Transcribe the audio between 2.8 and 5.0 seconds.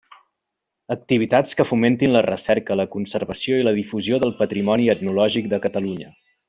la conservació i la difusió del patrimoni